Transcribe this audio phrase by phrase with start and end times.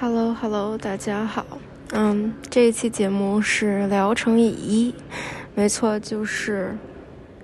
[0.00, 1.44] Hello Hello，大家好。
[1.92, 4.94] 嗯，这一期节目是聊城以一，
[5.54, 6.74] 没错，就是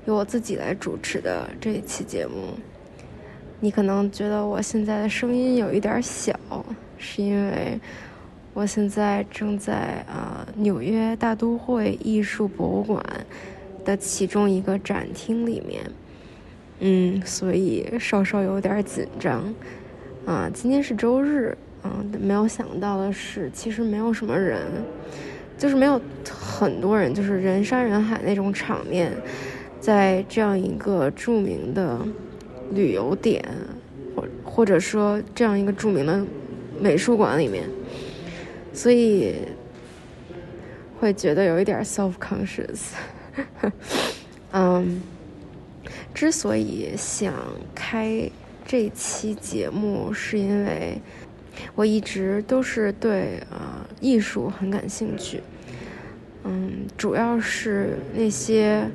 [0.06, 2.54] 由我自己来主持的这一期节目。
[3.60, 6.34] 你可能觉得我现在的声音有一点小，
[6.96, 7.78] 是因为
[8.54, 13.04] 我现在正在啊纽约大都会艺术博物馆
[13.84, 15.82] 的其中一个展厅里面，
[16.78, 19.44] 嗯，所以稍稍有点紧张。
[20.24, 21.54] 啊，今天是周日。
[21.86, 24.60] 嗯，没有想到的是，其实没有什么人，
[25.56, 29.12] 就是没有很多人，就是人山人海那种场面，
[29.78, 32.00] 在这样一个著名的
[32.72, 33.44] 旅游点，
[34.16, 36.26] 或或者说这样一个著名的
[36.80, 37.68] 美术馆里面，
[38.72, 39.36] 所以
[40.98, 42.94] 会觉得有一点 self conscious。
[44.52, 45.02] 嗯，
[46.12, 47.32] 之所以想
[47.74, 48.28] 开
[48.66, 51.00] 这期节目，是因为。
[51.74, 55.42] 我一直都是对啊艺术很感兴趣，
[56.44, 58.88] 嗯，主要是那些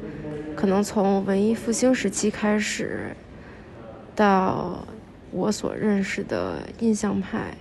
[0.56, 3.16] 可能从文艺复兴时期开始
[4.16, 4.86] 到
[5.32, 7.56] 我所认识的印象派，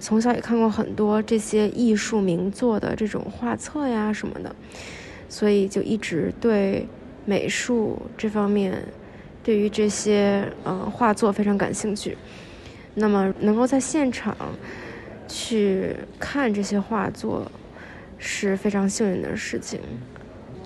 [0.00, 4.54] 从小也看过很多这些艺术名作的这种画册呀什么的，
[5.28, 6.86] 所以就一直对
[7.24, 8.82] 美术这方面，
[9.44, 12.16] 对于这些呃画作非常感兴趣。
[12.94, 14.36] 那么，能够在现场
[15.26, 17.50] 去看这些画作
[18.18, 19.80] 是非常幸运的事情。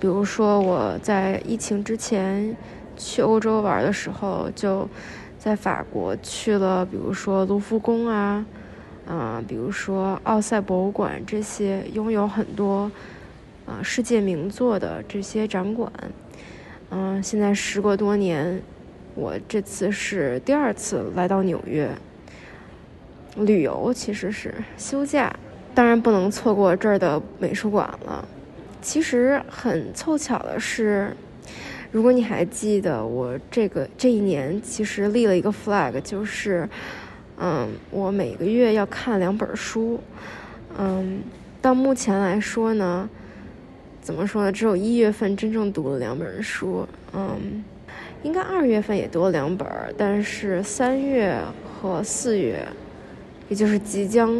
[0.00, 2.56] 比如说，我在疫情之前
[2.96, 4.88] 去欧洲玩的时候，就
[5.38, 8.44] 在法国去了，比如说卢浮宫啊，
[9.06, 12.90] 啊，比如说奥赛博物馆这些拥有很多
[13.64, 15.90] 啊世界名作的这些展馆。
[16.90, 18.60] 嗯，现在时隔多年，
[19.14, 21.88] 我这次是第二次来到纽约。
[23.36, 25.34] 旅游其实是休假，
[25.74, 28.26] 当然不能错过这儿的美术馆了。
[28.80, 31.10] 其实很凑巧的是，
[31.90, 36.68] 如果你还记得我这个这一年，其实立了一个 flag，就是，
[37.38, 39.98] 嗯，我每个月要看两本书。
[40.78, 41.20] 嗯，
[41.60, 43.08] 到目前来说呢，
[44.00, 44.52] 怎么说呢？
[44.52, 47.64] 只有一月份真正读了两本书，嗯，
[48.22, 49.66] 应该二月份也读了两本，
[49.98, 51.36] 但是三月
[51.80, 52.66] 和四月。
[53.48, 54.34] 也就是即将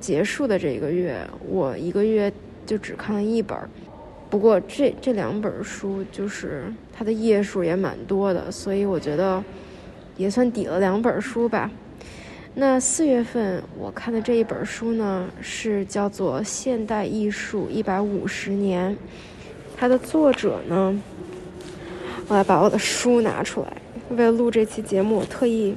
[0.00, 1.18] 结束的这一个月，
[1.48, 2.32] 我一个月
[2.66, 3.68] 就只看了一本儿。
[4.28, 9.42] 不过这这两本书就是它的页数也蛮多的，所以我觉得
[10.16, 11.70] 也算抵了两本书吧。
[12.54, 18.92] 那四月份我看的这一本书呢，是叫做《现代艺术一百五十年》，
[19.76, 21.00] 它的作者呢，
[22.26, 23.72] 我来把我的书拿出来，
[24.10, 25.74] 为了录这期节目，特意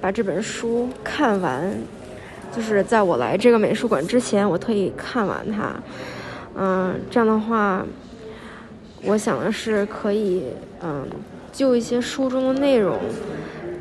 [0.00, 1.72] 把这本书看完。
[2.54, 5.74] 就是在我来这个美术馆之前，我特意看完它，
[6.56, 7.84] 嗯，这样的话，
[9.02, 10.44] 我想的是可以，
[10.82, 11.04] 嗯，
[11.52, 12.98] 就一些书中的内容，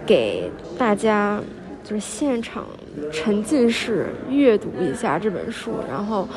[0.08, 1.40] 给大家
[1.84, 2.66] 就是现场
[3.12, 6.28] 沉浸式阅读一下这本书，然后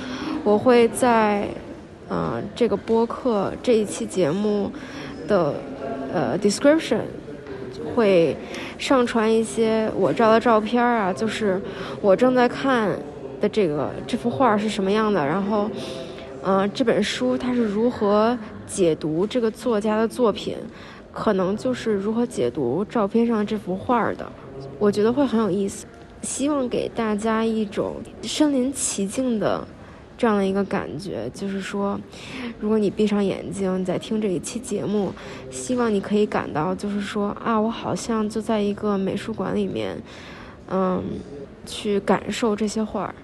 [0.44, 1.48] 我会在，
[2.10, 4.70] 嗯，这个播客这一期节目
[5.26, 5.54] 的
[6.12, 7.00] 呃 description。
[7.96, 8.36] 会
[8.76, 11.58] 上传一些我照的照片啊，就是
[12.02, 12.90] 我正在看
[13.40, 15.70] 的这个这幅画是什么样的，然后，
[16.42, 20.54] 嗯，这本书它是如何解读这个作家的作品，
[21.10, 24.30] 可能就是如何解读照片上这幅画的，
[24.78, 25.86] 我觉得会很有意思，
[26.20, 29.66] 希望给大家一种身临其境的。
[30.18, 32.00] 这样的一个感觉，就是说，
[32.58, 35.12] 如果你闭上眼睛你在听这一期节目，
[35.50, 39.96] 希望你可以感到，就是说啊，我好像就在一个美术馆里面，
[40.70, 41.02] 嗯，
[41.66, 43.14] 去感受这些画儿。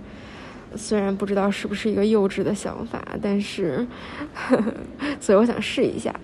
[0.75, 3.87] 虽然不知道是不是一个幼稚的想法，但是，
[5.21, 6.15] 所以我想试一下。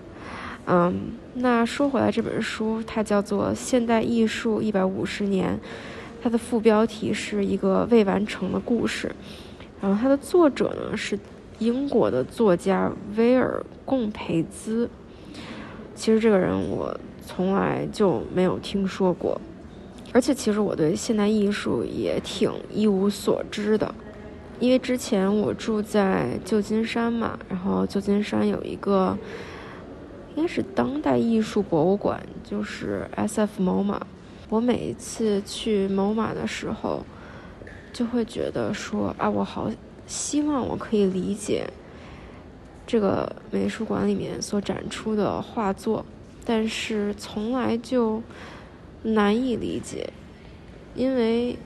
[0.65, 0.93] 嗯，
[1.35, 5.53] 那说回来，这本书它叫做《现代艺术一百五十年》，
[6.21, 9.11] 它的副标题是一个未完成的故事。
[9.81, 11.17] 然后它的作者呢是
[11.59, 14.89] 英国的作家威尔贡培兹。
[15.95, 19.39] 其实这个人我从来就没有听说过，
[20.13, 23.93] 而且其实我对现代艺术也挺一无所知的，
[24.59, 29.17] 因为之前我住在旧金山嘛，然后旧金山有一个
[30.35, 33.61] 应该是当代艺术博物馆，就是 S.F.
[33.61, 33.99] MoMA。
[34.49, 37.05] 我每一次去 MoMA 的时候。
[37.91, 39.69] 就会觉得说啊，我好
[40.07, 41.69] 希望我可以理解
[42.87, 46.05] 这个美术馆里面所展出的画作，
[46.43, 48.21] 但是从来就
[49.03, 50.09] 难以理解，
[50.95, 51.57] 因为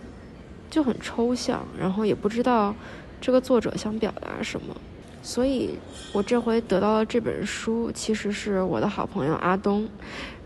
[0.70, 2.76] 就很抽象，然后也不知道
[3.22, 4.76] 这个作者想表达什么。
[5.22, 5.78] 所以，
[6.12, 9.88] 我这回得到了这本书，其实是我的好朋友阿东。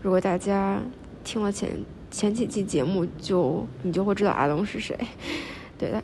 [0.00, 0.80] 如果大家
[1.24, 1.68] 听了前
[2.12, 4.96] 前几期节目，就你就会知道阿东是谁，
[5.78, 6.02] 对的。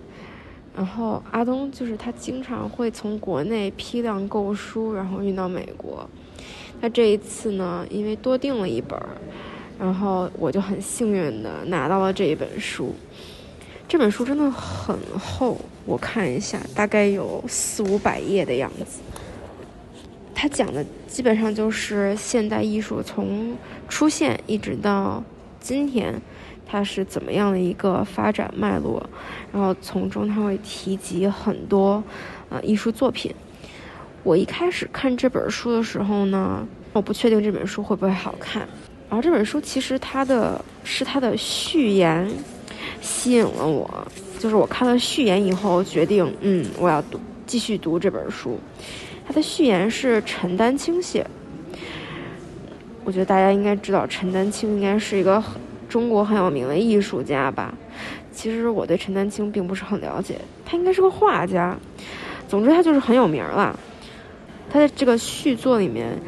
[0.76, 6.08] 然后阿东就是他经常会从国内批量购书，然后运到美国。
[6.80, 9.00] 那这一次呢，因为多订了一本，
[9.78, 12.92] 然后我就很幸运的拿到了这一本书。
[13.86, 19.00] 这本书真的很厚，我看一下，大概有四五百页的样子。
[20.34, 23.56] 它讲的基本上就是现代艺术从
[23.88, 25.22] 出现一直到
[25.60, 26.20] 今天，
[26.74, 29.08] 它是怎么样的一个发展脉络。
[29.52, 32.02] 然后从中他会提及很多
[32.48, 33.32] 呃艺术作品。
[34.24, 38.66] 我一开始看这本书的时候呢，我不确定这本书会不会好看。
[39.08, 42.28] 然后这本书其实它的是它的序言。
[43.00, 44.06] 吸引了我，
[44.38, 48.58] 就是我看了序言以后，决定，嗯，我要读，继续读这本书。
[49.26, 51.26] 它的序言是陈丹青写，
[53.04, 55.42] 我觉得大家应该知道，陈丹青应该是一个
[55.94, 57.72] 中国很有名的艺术家吧。
[58.32, 61.78] 其实我对陈丹青并不是很了解，他应该是个画家。
[62.48, 63.78] 总之，他就是很有名了。
[64.68, 66.18] 他在这个续作里面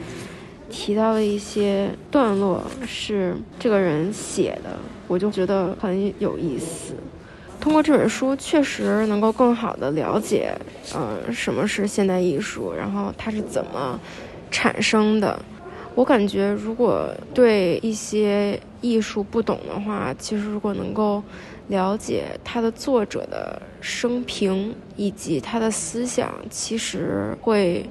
[0.71, 4.79] 提到了一些段落，是这个人写的。
[5.09, 6.95] 我就觉得很有意思，
[7.61, 10.57] 通过这本书确实能够更好的了解，
[10.95, 13.99] 呃，什么是现代艺术，然后它是怎么
[14.49, 15.37] 产生的。
[15.97, 21.21] 我感觉如果对一些艺术不懂的话，其实如果能够
[21.67, 27.85] 了解它的作者的生平以及他的思想，其实会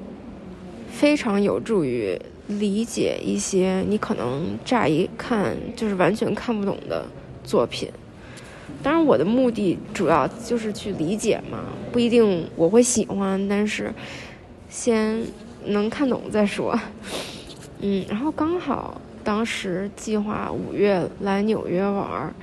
[0.90, 2.18] 非常有助于。
[2.48, 7.04] 理解一些你可能乍一看就是完全看不懂的
[7.44, 7.90] 作品，
[8.84, 13.92] 当然我的目的主要就是去理解嘛，不一定我会喜欢，但是
[14.70, 15.26] 先
[15.66, 16.80] 能看懂再说。
[17.80, 22.34] 嗯，然后刚好当时计划五月来纽约玩，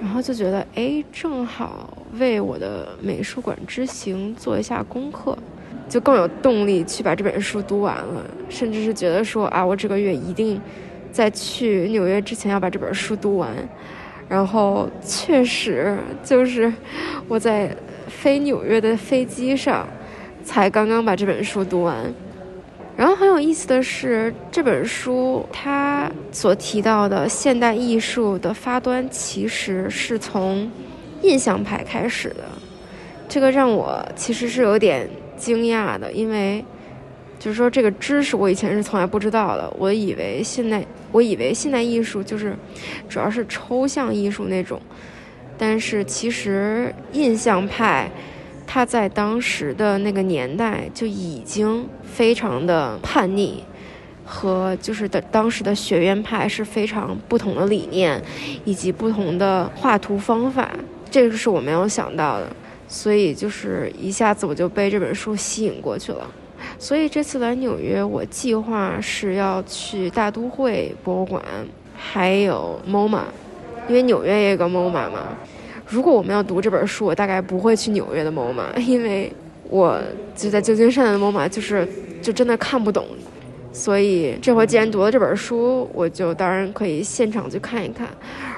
[0.00, 5.36] 然后就觉得哎，正好为我的美术馆之行做一下功课。
[5.88, 10.60] 就更有动力去把这本书读完了，甚至是觉得说啊，我这个月一定
[11.10, 13.50] 在去纽约之前要把这本书读完。
[14.28, 16.72] 然后确实就是
[17.26, 17.74] 我在
[18.06, 19.84] 飞纽约的飞机上
[20.44, 21.96] 才刚刚把这本书读完。
[22.96, 30.70] 然后很有意思的是，这本书它所提到的现代艺术的发端其实是从
[31.22, 32.44] 印象派开始的，
[33.28, 35.08] 这个让我其实是有点。
[35.40, 36.62] 惊讶的，因为
[37.38, 39.72] 就是说这个知识我以前是从来不知道的。
[39.78, 42.54] 我以为现代，我以为现代艺术就是
[43.08, 44.78] 主要是抽象艺术那种，
[45.56, 48.10] 但是其实印象派
[48.72, 53.64] 他在当时的那个年代就已经非常的叛逆，
[54.24, 58.22] 和就是的当时的学院派是非常不同的理念
[58.64, 60.70] 以及不同的画图方法，
[61.10, 62.46] 这个是我没有想到的。
[62.86, 66.24] 所以就是一下子我就被这本书吸引过去了，
[66.78, 71.42] 所以这次来纽约，我计划是要去大都会博物馆，
[71.96, 73.22] 还有 MoMA，
[73.88, 75.36] 因为纽约也有个 MoMA 嘛。
[75.90, 79.32] 如果我们要读这本书，我大概不会去纽约的 MoMA， 因为
[79.68, 80.00] 我
[80.36, 81.86] 就在旧金山的 MoMA，就是
[82.22, 83.04] 就真的看不懂。
[83.72, 88.08] 所以这回既然读了这本书，我就当然可以现场去看一看。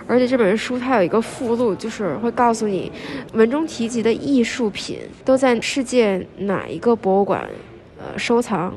[0.06, 2.92] 而且这本书它有一个附录，就是会告诉你
[3.32, 7.48] 文中提及的艺术品都在世界哪一个博物馆，
[7.98, 8.74] 呃，收藏。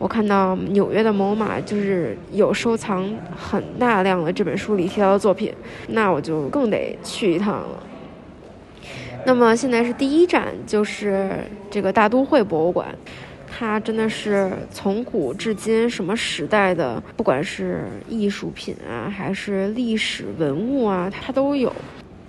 [0.00, 5.52] 我看到纽约的某马就是有收藏很大量的这本书里提到的作品，
[5.88, 7.82] 那我就更得去一趟了。
[9.26, 12.88] 那么现在是第一站，就是这个大都会博物馆。
[13.46, 21.70] 它真的是从古至今，什么时代的，不管是艺术品啊，还是历史文物啊，它都有。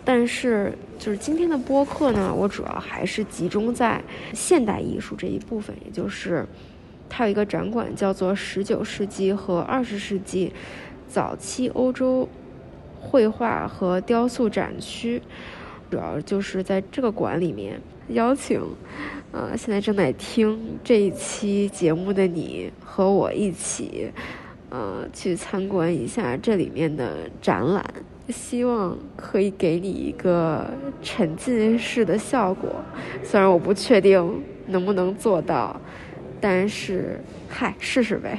[0.03, 4.01] 但是，就是今天的播客呢，我主要还是集中在
[4.33, 6.45] 现代艺术这一部分，也就是
[7.13, 10.53] 它有一个展馆叫做“十九世纪和二十世纪
[11.09, 12.25] 早期欧洲
[12.97, 15.21] 绘画和雕塑展区”，
[15.91, 18.61] 主要就是在这个馆里面邀请。
[19.33, 24.09] 呃，现在正在听这一期节目的你和我一起，
[24.69, 27.85] 呃，去参观一下这里面的展览，
[28.29, 30.65] 希望可以给你一个
[31.01, 32.69] 沉浸式的效果。
[33.21, 35.79] 虽然我不确定能不能做到，
[36.41, 38.37] 但是嗨，试试呗。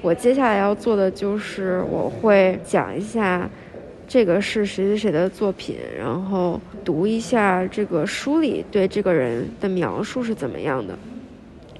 [0.00, 3.48] 我接下来要做的就是我会讲一下
[4.06, 10.96] 这个是谁谁谁的作品，然后读一下这个书里对这个人的描述是怎么样的。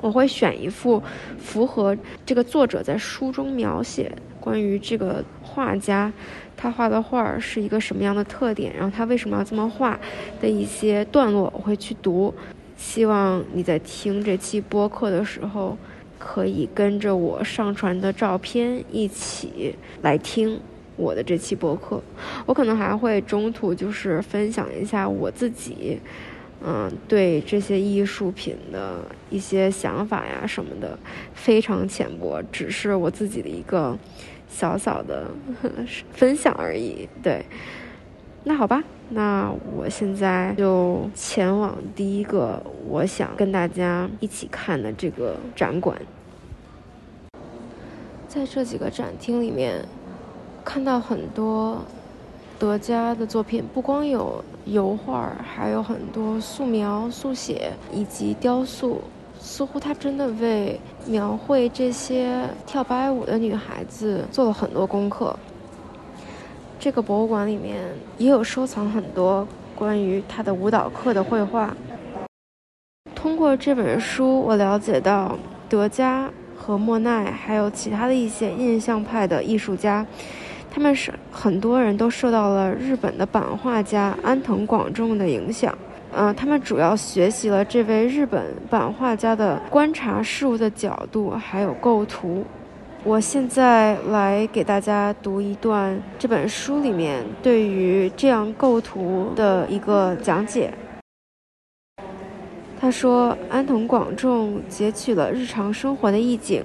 [0.00, 1.00] 我会选一幅
[1.38, 6.12] 符合这个作者在书中描写关于这个画家
[6.56, 9.98] 他画的画是一个什么样的特点，然后他为什么要这么画
[10.40, 12.34] 的一些段落，我会去读。
[12.76, 15.76] 希望你在听这期播客的时候，
[16.18, 20.60] 可以跟着我上传的照片一起来听。
[20.98, 22.02] 我的这期播客，
[22.46, 26.00] 我可能还会中途就是分享一下我自己，
[26.64, 30.98] 嗯，对这些艺术品的一些想法呀什么的，
[31.34, 33.94] 非常浅薄，只是我自己的一个
[34.48, 35.26] 小小的
[36.12, 37.06] 分享而已。
[37.22, 37.44] 对，
[38.44, 45.96] 那好吧，那我现在就前往第一个我想跟大家一起看的这个展馆，
[48.26, 49.84] 在这几个展厅里面。
[50.68, 51.80] 看到很多
[52.58, 59.00] 德加的作品，不光有油画，还有很多素描、速写以及雕塑。
[59.38, 65.38] 似乎他真的为描绘这些跳芭蕾舞的女孩子做了很多功课。
[66.78, 67.76] 这个博物馆里面
[68.18, 71.74] 也有收藏很多关于他的舞蹈课的绘画。
[73.14, 75.36] 通过这本书，我了解到
[75.68, 80.06] 德加和莫奈还有其他的一些印象派的艺术家。
[80.70, 85.76] 他们是很多人都受到了日本的版画家安藤广重的影响，
[86.12, 92.44] 嗯，他们主要学习了这位日本版画家的观察事物的角度，还有构图。
[93.06, 100.74] 我现在来给大家读一段这本书里面对于这样构图的一个讲解。
[102.80, 106.64] 他说，安藤广重截取了日常生活的意境。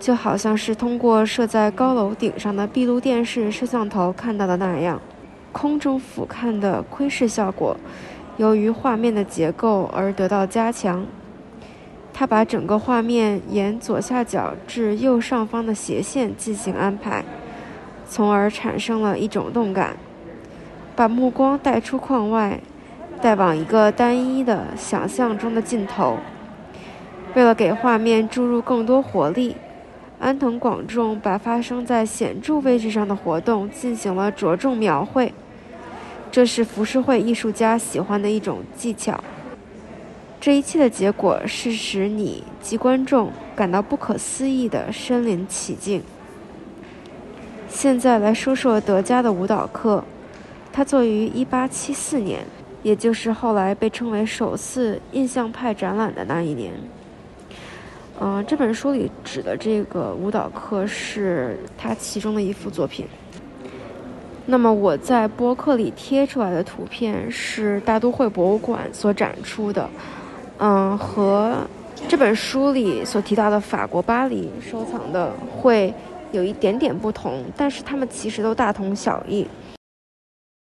[0.00, 4.98] 就好像是通过设在高楼顶上的闭路电视摄像头看到的那样，
[5.52, 7.76] 空中俯瞰的窥视效果，
[8.38, 11.04] 由于画面的结构而得到加强。
[12.18, 17.24] 他把整个画面沿左下角至右上方的斜线进行安排，
[18.08, 19.96] 从而产生了一种动感。
[20.96, 22.58] 把目光带出框外，
[23.22, 26.16] 带往一个单一的想象中的尽头。
[27.36, 29.54] 为了给画面注入更多活力。
[30.18, 35.32] 安藤广重把发生在显著位置上的活动进行了着重描绘，
[36.32, 39.22] 这是浮世绘艺术家喜欢的一种技巧。
[40.40, 46.02] 这一切的结果是使你及观众感到不可思议的身临其境。
[47.68, 50.02] 现在来说说德加的舞蹈课，
[50.72, 52.44] 他作于1874年，
[52.82, 56.72] 也就是后来被称为首次印象派展览的那一年。
[58.20, 63.06] 嗯，这本书里指的这个舞蹈课是他其中的一幅作品。
[64.46, 69.88] 那么我在播客里贴出来的图片是大都会博物馆所展出的，
[70.58, 71.56] 嗯，和
[72.08, 75.92] 这本书里所提到的法国巴黎收藏的会
[76.32, 79.46] 有一点点不同，但是它们其实都大同小异。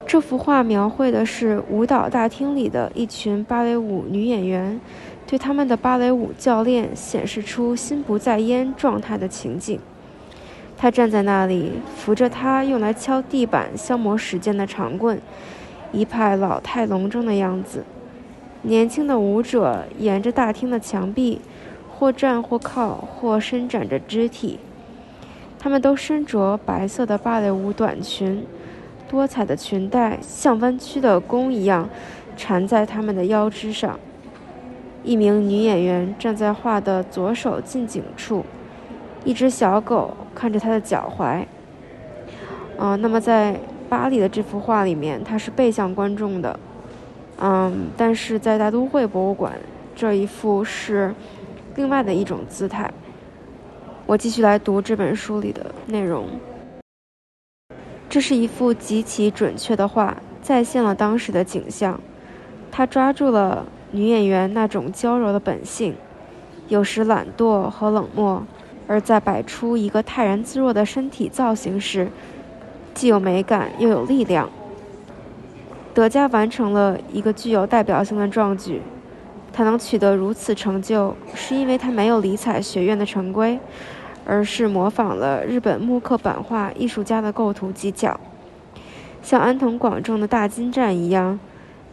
[0.06, 4.80] 这幅画描绘的是舞蹈大厅里的一群芭蕾舞女演员。
[5.24, 9.80] 对他们的芭蕾舞教练显示出心不在焉状态的情景。
[10.76, 15.18] 他站在那里，扶着他用来敲地板消磨时间的长棍，
[15.92, 17.82] 一派老态龙钟的样子。
[18.62, 21.40] 年轻的舞者沿着大厅的墙壁，
[21.90, 24.60] 或站或靠，或伸展着肢体。
[25.58, 28.44] 他们都身着白色的芭蕾舞短裙，
[29.08, 31.88] 多彩的裙带像弯曲的弓一样
[32.36, 33.98] 缠在他们的腰肢上。
[35.02, 38.44] 一名女演员站在画的左手近景处，
[39.24, 41.44] 一只小狗看着她的脚踝。
[42.78, 43.56] 啊，那么在
[43.88, 46.58] 巴黎的这幅画里面，它是背向观众的。
[47.38, 49.52] 嗯，但是在大都会博物馆
[49.94, 51.14] 这一幅是
[51.76, 52.92] 另外的一种姿态。
[54.06, 56.26] 我继续来读这本书里的内容。
[58.08, 62.00] 这是一幅极其准确的画，再现了当时的景象。
[62.70, 63.66] 他抓住了。
[63.94, 65.94] 女演员那种娇柔的本性，
[66.68, 68.42] 有时懒惰和冷漠，
[68.88, 72.08] 而在摆出一个泰然自若的身体造型时，
[72.94, 74.48] 既有美感又有力量。
[75.94, 78.80] 德加完成了一个具有代表性的壮举，
[79.52, 83.58] 他能取得如此成就，是因为他没有理睬学院的成规，
[84.24, 88.18] 而是模仿了日本木刻版画艺术家的构图技巧，
[89.22, 91.38] 像安藤广正的大金站一样。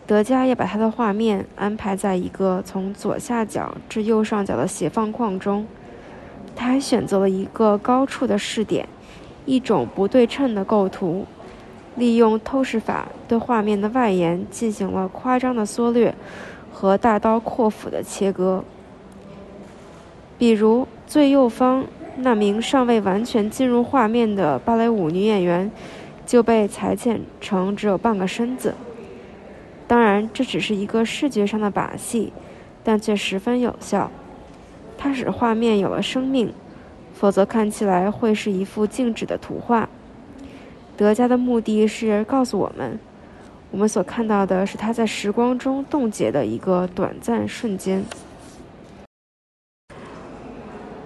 [0.07, 5.67] 德加也把他的画面安排在一个从左下角至右上角的斜放框中。
[6.55, 8.87] 他还选择了一个高处的视点，
[9.45, 11.27] 一种不对称的构图，
[11.99, 16.15] 利用透视法对画面的外延进行了夸张的缩略
[16.73, 18.63] 和大刀阔斧的切割。
[20.37, 25.69] 比如最右方那名尚未完全进入画面的芭蕾舞女演员，
[26.25, 28.73] 就被裁剪成只有半个身子。
[29.85, 32.31] 当然，这只是一个视觉上的把戏，
[32.83, 34.09] 但却十分有效。
[34.97, 36.53] 它使画面有了生命，
[37.13, 39.89] 否则看起来会是一幅静止的图画。
[40.99, 42.99] 德加的目的是告诉我们，
[43.71, 48.03] 我们所看到的是他在时光中冻结的一个短暂瞬间。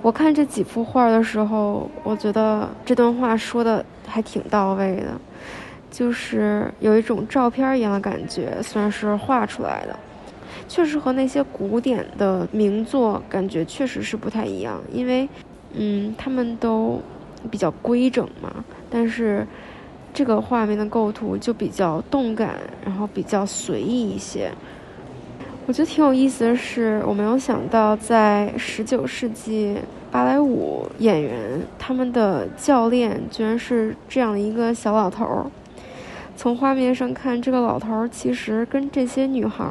[0.02, 5.12] 我看这几幅画的时候，我觉得这段话说的还挺到位的，
[5.92, 9.96] 就是有一种照片一样的感觉，虽然是画出来的，
[10.68, 15.30] 确实和那些古典的名作感觉确实是不太一样，因为，
[15.74, 17.00] 嗯，他们都
[17.52, 18.52] 比较规整嘛，
[18.90, 19.46] 但是。
[20.14, 22.56] 这个画面的构图就比较动感，
[22.86, 24.52] 然后比较随意一些。
[25.66, 29.78] 我觉得挺有意思的是，我没有想到在十九世纪
[30.12, 35.46] 芭蕾舞演员他们的教练居然是这样的一个小老头儿。
[36.36, 39.66] 从画面上看，这个老头儿其实跟这些女孩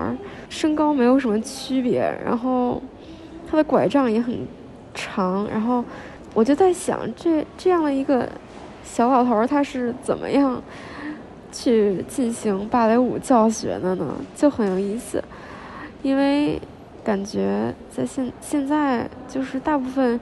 [0.49, 2.83] 身高没有什么区别，然后
[3.49, 4.35] 他的拐杖也很
[4.95, 5.85] 长，然后
[6.35, 8.29] 我就在想，这这样的一个。
[8.85, 10.63] 小老头他是怎么样
[11.51, 14.15] 去进行芭蕾舞教学的呢？
[14.35, 15.23] 就很有意思，
[16.03, 16.61] 因为
[17.05, 20.21] 感觉在现现在就是大部分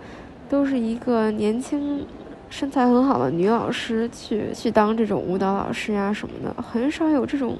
[0.48, 2.06] 都是一个年轻、
[2.48, 7.56] 身材很好的女老师去去当这种舞蹈老师呀什么的，很少有这种，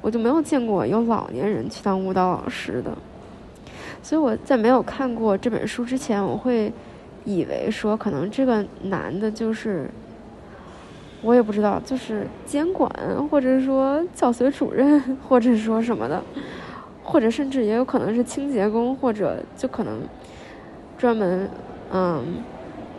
[0.00, 2.96] 我就没有见过有老年人去当舞蹈老师的。
[4.02, 6.72] 所以我在没有看过这本书之前，我会
[7.24, 9.90] 以为说可能这个男的就是。
[11.22, 12.90] 我也不知道，就是监管，
[13.30, 16.20] 或者说教学主任，或者说什么的，
[17.04, 20.00] 或者甚至也有可能是清洁工，或者就可能
[20.98, 21.48] 专门
[21.92, 22.42] 嗯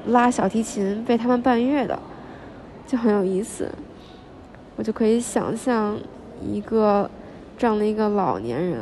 [0.08, 2.00] 拉小提琴为他们伴乐的，
[2.88, 3.70] 就很有意思。
[4.78, 5.98] 我就可以想象
[6.42, 7.12] 一个
[7.58, 8.80] 这样的一个老年人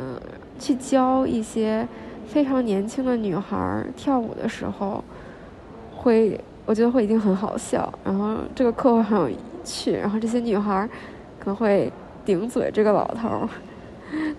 [0.58, 1.86] 去教一些
[2.26, 5.02] 非常年轻的女孩跳舞的时候，
[5.96, 6.38] 会。
[6.64, 9.30] 我觉得会一定很好笑，然后这个课会很有
[9.64, 10.88] 趣，然后这些女孩
[11.38, 11.92] 可能会
[12.24, 13.48] 顶嘴这个老头儿，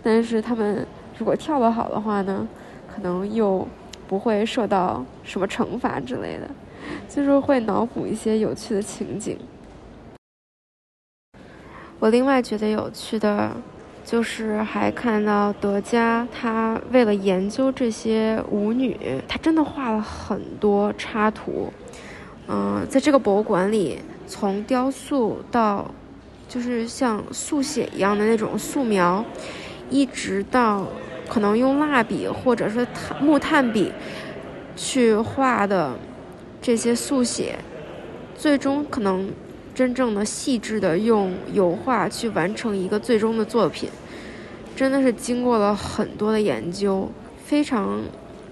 [0.01, 2.47] 但是他们如果跳得好的话呢，
[2.93, 3.67] 可能又
[4.07, 6.49] 不会受到什么惩罚之类的，
[7.09, 9.38] 就是会脑补一些有趣的情景。
[11.99, 13.51] 我另外觉得有趣的，
[14.05, 21.71] 就是还看到德加他为了研究这些舞女，他真的画了很多插图。
[22.47, 25.89] 嗯，在这个博物馆里，从雕塑到
[26.49, 29.23] 就是像速写一样的那种素描，
[29.89, 30.86] 一直到
[31.29, 33.91] 可能用蜡笔或者是炭木炭笔
[34.75, 35.93] 去画的
[36.62, 37.58] 这些速写，
[38.36, 39.32] 最终可能
[39.73, 43.89] 真正的细致的用油画去完成一个最终的作品，
[44.75, 47.10] 真的是经过了很多的研究，
[47.45, 48.01] 非常。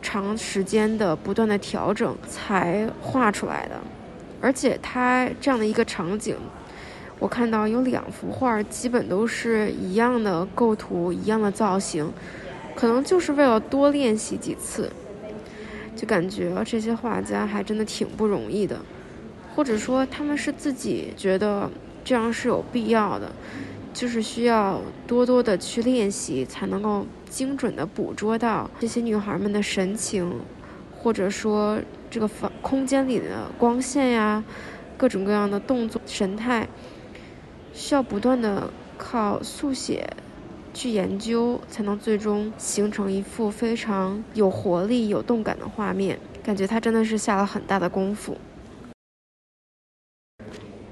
[0.02, 3.80] 长时间的不断的调整才画出来的，
[4.42, 6.36] 而且它这样的一个场景，
[7.20, 12.12] 我看到有两幅画基本都是一样的构图、一样的造型，
[12.76, 14.92] 可能就是为了多练习几次，
[15.96, 18.80] 就感觉这些画家还真的挺不容易的，
[19.56, 21.70] 或者说他们是自己觉得
[22.04, 23.32] 这样是有必要的。
[23.94, 30.40] 就是需要多多的去练习，才能够精准的捕捉到这些女孩们的神情，
[30.98, 34.44] 或者说这个房空间里的光线呀，
[34.98, 36.68] 各种各样的动作神态，
[37.74, 40.08] 需要不断的靠速写
[40.74, 46.18] 去研究，才能最终形成一幅非常有活力、有动感的画面。
[46.42, 48.38] 感觉他真的是下了很大的功夫。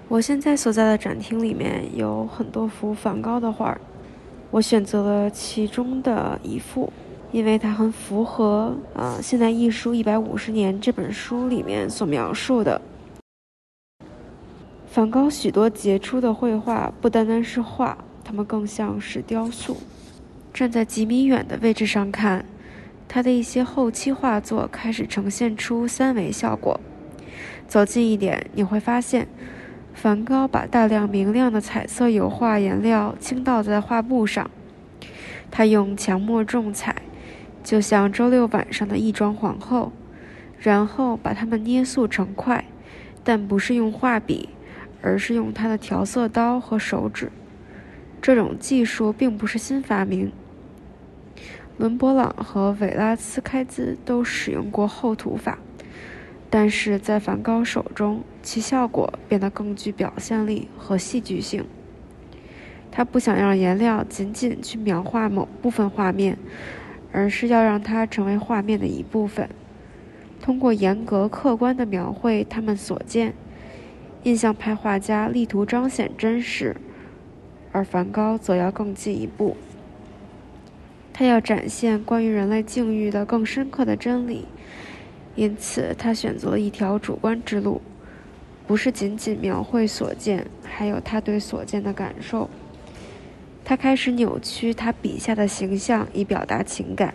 [0.10, 3.78] 我现在所在的展厅里面有很多幅梵高的画，
[4.50, 6.92] 我选择了其中的一幅，
[7.32, 12.82] 因为它很符合啊《现代艺术一百五十年》这本书里面所描述的。
[14.90, 19.78] 梵高许多杰出的绘画不单单是画，它们更像是雕塑。
[20.52, 22.44] 站在几米远的位置上看，
[23.08, 26.80] 他的一些后期画作开始呈现出三维效果。
[27.68, 29.28] 走近一点，你会发现。
[30.02, 34.50] 梵高把大量明亮的彩色油画颜料倾倒在画布上，
[35.52, 36.96] 他用强墨重彩，
[37.66, 39.92] 就像周六晚上的亦庄皇后，
[40.58, 42.64] 然后把它们捏塑成块，
[43.26, 44.48] 但不是用画笔，
[45.02, 47.30] 而是用他的调色刀和手指。
[48.22, 50.32] 这种技术并不是新发明，
[51.78, 55.60] 伦勃朗和韦拉斯开兹都使用过厚涂法，
[56.50, 61.66] 但是在梵高手中，其效果变得更具表现力和戏剧性。
[62.92, 66.38] 他不想让颜料仅仅去描画某部分画面，
[67.12, 69.48] 而是要让它成为画面的一部分。
[70.42, 73.36] 通过严格客观的描绘他们所见，
[74.24, 76.76] 印象派画家力图彰显真实。
[77.72, 79.56] 而梵高则要更进一步，
[81.14, 84.46] 他要展现关于人类境遇的更深刻的真理，
[85.40, 87.82] 因此他选择了一条主观之路，
[88.68, 92.50] 不是仅仅描绘所见，还有他对所见的感受。
[93.64, 97.14] 他开始扭曲他笔下的形象以表达情感，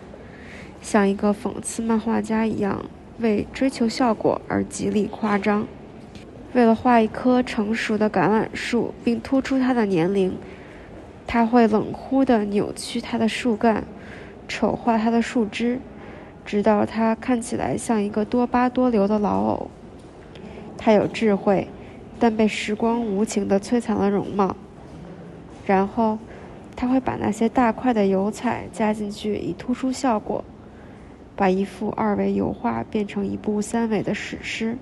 [0.81, 2.85] 像一个讽刺漫画家一样，
[3.19, 5.67] 为追求效果而极力夸张。
[6.53, 10.35] 为了画一棵成熟的橄榄树，并突出它的年龄，
[11.27, 13.83] 他会冷酷地扭曲它的树干，
[14.47, 15.79] 丑化它的树枝，
[16.45, 19.69] 直到它看起来像一个多疤多瘤的老偶。
[20.77, 21.67] 他有智慧，
[22.19, 24.55] 但被时光无情地摧残了容貌。
[25.65, 26.19] 然后，
[26.75, 30.43] 他会把那些大块的油彩加进去以突出效果，
[31.35, 34.77] 把一幅二维油画变成一部三维的史诗。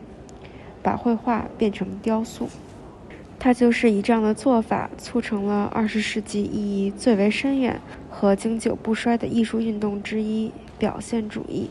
[0.82, 2.50] 把绘画变成雕塑，
[3.40, 10.52] 他就是以这样的做法促成了二十世纪意义最为深远和经久不衰的艺术运动之一——
[10.84, 11.70] 表现主义。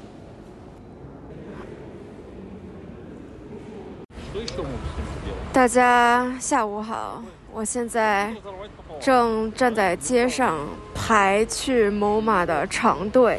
[5.52, 7.22] 大家下午好，
[7.52, 8.34] 我现在
[8.98, 13.38] 正站在街上排去某马的长队。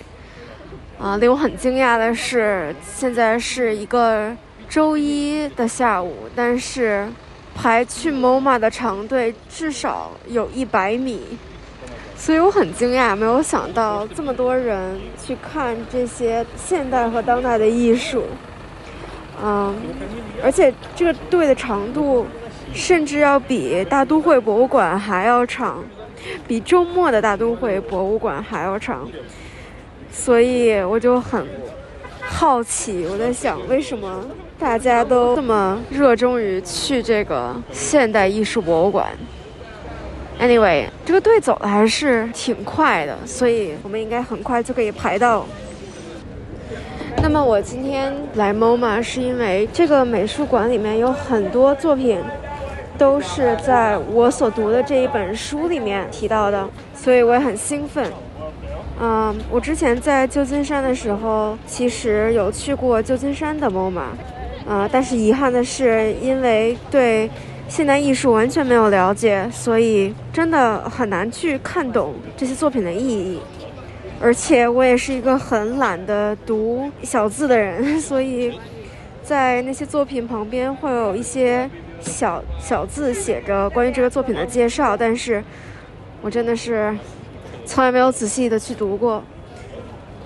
[1.00, 4.32] 啊，令我很惊讶的是，现在是一个。
[4.70, 7.08] 周一的下午，但是
[7.56, 11.38] 排去某马的长队至少有一百米，
[12.24, 18.24] 所以我很惊讶，没有想到这么多人去看这些现代和当代的艺术。
[19.44, 19.76] 嗯，
[20.42, 22.26] 而且这个队的长度
[22.74, 25.84] 甚至要比大都会博物馆还要长，
[26.48, 29.06] 比周末的大都会博物馆还要长，
[30.10, 31.46] 所以我就很
[32.22, 34.24] 好奇，我在想为什么。
[34.58, 39.10] 大家都这么热衷于去这个现代艺术博物馆。
[40.40, 45.46] Anyway，这个队走的还是挺快的，所以我们应该很快就可以排到。
[47.22, 52.20] 那么我今天来 MoMA 是因为这个美术馆里面有很多作品
[52.98, 58.12] 都是在我所读的这一本书里面提到的，所以我也很兴奋。
[59.00, 64.02] 嗯，我之前在旧金山的时候，其实有去过旧金山的 MoMA。
[64.68, 67.30] 啊，但是遗憾的是，因为对
[67.76, 73.40] 现代艺术完全没有了解，所以真的很难去看懂这些作品的意义。
[74.22, 78.60] 而且我也是一个很懒得读小字的人， 所以
[79.24, 81.68] 在那些作品旁边会有一些
[82.00, 85.44] 小小字写着关于这个作品的介绍，但是
[86.22, 86.96] 我真的是
[87.66, 89.24] 从来没有仔细的去读过。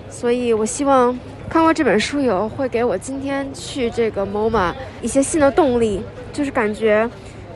[0.10, 1.18] 所以我希望。
[1.50, 6.02] 看过这本书以后，会给我今天去这个 MoMA 一些新的动力，
[6.34, 7.10] 就是感觉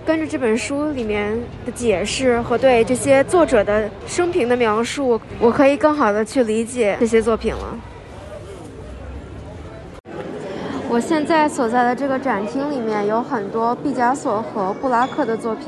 [0.05, 7.77] 跟着这本书里面的解释和对这些作者的生平的描述，我可以更好的去理解这些作品了。
[10.89, 15.67] 我现在所在的这个展厅里面有很多毕加索和布拉克的作品，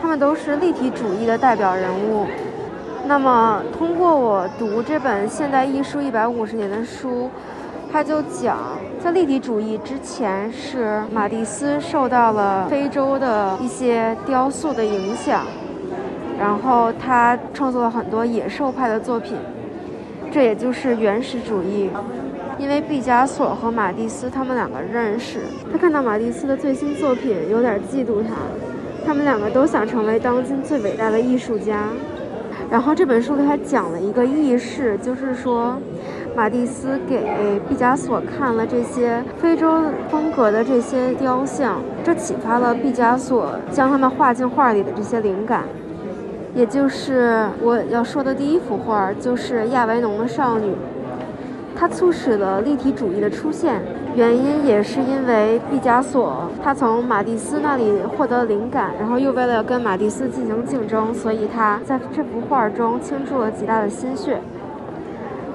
[0.00, 2.26] 他们都是立体主义的代表人物。
[3.06, 7.30] 那么，通过我读这本《现代艺术一百五十年》的书，
[7.90, 8.56] 他就讲，
[9.02, 15.44] 在立体主义之前，是马蒂斯受到了非洲的一些雕塑的影响，
[16.38, 19.36] 然后他创作了很多野兽派的作品，
[20.30, 21.90] 这也就是原始主义。
[22.58, 28.34] 因为毕加索和马蒂斯他们两个认识，他看到马蒂斯的最新作品，有点嫉妒他，
[29.06, 31.84] 他们两个都想成为当今最伟大的艺术家。
[32.68, 35.78] 然后这本书给他讲了一个轶事，就是说，
[36.38, 45.64] 马蒂斯给毕加索看了这些非洲风格的这些雕像，这启发了毕加索将他们画进画里的这些灵感，
[46.54, 50.72] 也就是我要说的第一幅画，就是亚维农的少女。
[51.74, 53.82] 它促使了立体主义的出现，
[54.14, 64.40] 原因也是因为毕加索他从马蒂斯那里获得灵感，然后又为了跟马蒂斯进行竞争，所以他在这幅画中倾注了极大的心血。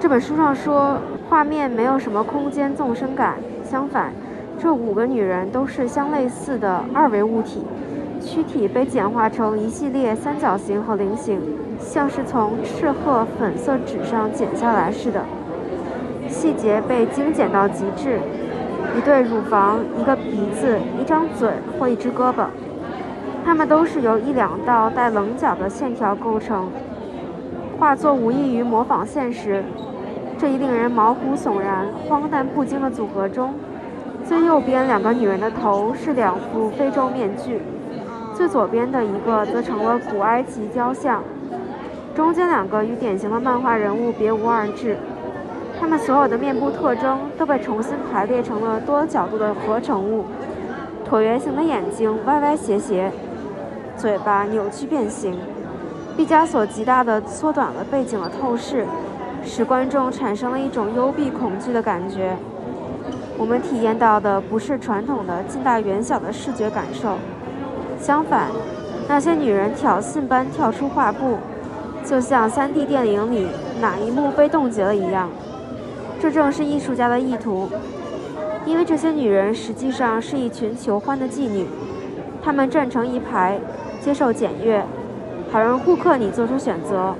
[0.04, 0.98] 这本书上说，
[1.30, 4.12] 画面没有什么空间纵深感，相反，
[4.60, 7.63] 这五个女人都是相类似的二维物体，
[8.20, 11.39] 躯体被简化成一系列三角形和菱形，
[11.80, 15.24] 像是从赤褐粉色纸上剪下来似的。
[16.28, 18.20] 细节被精简到极致，
[18.98, 22.48] 一对乳房、一个鼻子、一张嘴或一只胳膊，
[23.46, 26.70] 它们都是由一两道带棱角的线条构成。
[27.80, 29.63] 画作无异于模仿现实。
[30.38, 33.54] 这一令人毛骨悚然、荒诞不经的组合中，
[34.26, 37.62] 最右边两个女人的头是两副非洲面具，
[38.36, 41.24] 最左边的一个则成了古埃及雕像，
[42.13, 44.98] 中间两个与典型的漫画人物别无二致。
[45.80, 50.26] 他们所有的面部特征都被重新排列成了多角度的合成物：
[51.10, 53.12] 椭圆形的眼睛歪歪斜斜，
[53.98, 55.38] 嘴巴扭曲变形。
[56.15, 58.86] 毕加索极大地缩短了背景的透视，
[59.46, 62.36] 使观众产生了一种幽闭恐惧的感觉。
[63.38, 67.18] 我们体验到的不是传统的近大远小的视觉感受，
[68.00, 68.48] 相反，
[69.08, 71.38] 那些女人挑衅般跳出画布，
[72.06, 73.48] 就像 3D 电影里
[73.82, 75.30] 哪一幕被冻结了一样。
[76.20, 77.68] 这正是艺术家的意图，
[78.66, 81.68] 因为这些女人实际上是一群求欢的妓女，
[82.42, 83.60] 她们站成一排，
[84.00, 84.86] 接受检阅，
[85.52, 87.14] 好让顾客你做出选择。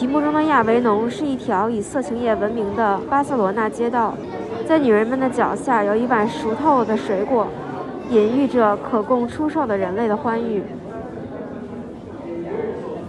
[0.00, 4.14] 题目中的亚维农是一条以色情业闻名的巴塞罗那街道，
[4.64, 7.46] 在女人们的脚下有一碗熟透的水果，
[8.08, 10.62] 隐喻着可供出售的人类的欢愉。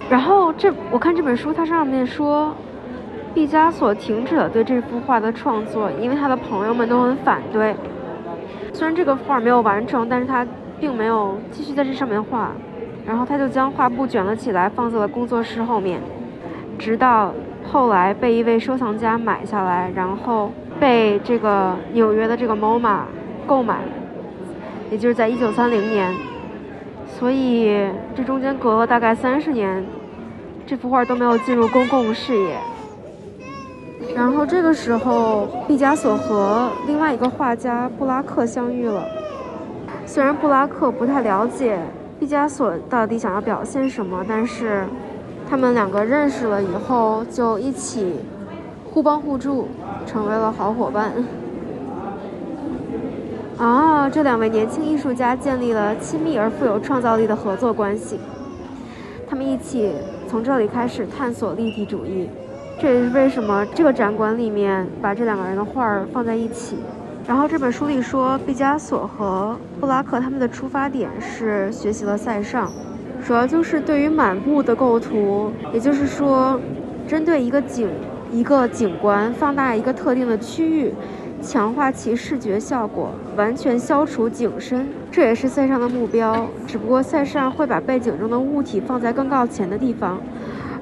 [0.10, 2.54] 然后这我看这本书，它上面说。
[3.34, 7.74] 毕加索停止了对这幅画的创作，因为他的朋友们都很反对。
[8.74, 10.46] 虽然这个画没有完成，但是他
[10.78, 12.52] 并没有继续在这上面画。
[13.06, 16.02] 然后他就将画布卷了起来，放在了工作室后面，
[16.82, 17.32] 直到
[17.64, 23.02] 后来被一位收藏家买下来，然后被这个纽约的这个 MoMA
[23.46, 23.78] 购买，
[24.90, 26.12] 也就是在1930年。
[27.06, 29.86] 所以这中间隔了大概三十年，
[30.66, 32.58] 这幅画都没有进入公共视野。
[34.16, 39.06] 然后这个时候，毕加索和另外一个画家布拉克相遇了。
[40.08, 41.80] 虽然布拉克不太了解
[42.20, 44.84] 毕加索到底想要表现什么，但是
[45.52, 48.16] 他们两个认识了以后，就一起
[48.86, 49.68] 互帮互助，
[50.08, 51.12] 成为了好伙伴。
[53.60, 58.18] 啊，这两位年轻艺术家建立了亲密而富有创造力的合作关系。
[59.30, 59.92] 他们一起
[60.26, 62.30] 从这里开始探索立体主义。
[62.80, 66.78] 这也是为什么这个展馆里面把这两个人的画儿放在一起。
[67.28, 72.72] 然后这本书里说，毕加索和布拉克他们的出发点是学习了塞尚，
[73.26, 76.60] 主要就是对于满布的构图，也就是说，
[77.08, 77.90] 针对一个景、
[78.32, 80.94] 一个景观放大一个特定的区域，
[81.42, 84.88] 强化其视觉效果，完全消除景深。
[85.12, 90.20] 这也是塞尚的目标，只不过塞尚会把背景中的物体放在更靠前的地方。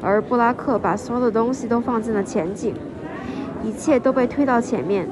[0.02, 2.73] 而布拉克把所有的东西都放进了前景，
[3.63, 5.08] 一切都被推到前面，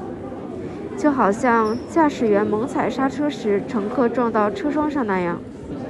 [0.96, 5.38] 就好像驾驶员猛踩刹车时乘客撞到车窗上那样。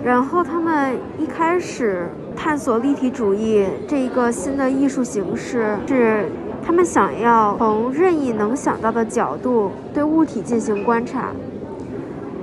[0.05, 2.07] 然后他们一开始
[2.37, 6.27] 探索立体主义这一个新的艺术形式，是
[6.65, 11.31] 他们想要从任意能想到的角度对物体进行观察。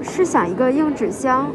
[0.02, 1.48] 试想一个硬纸箱，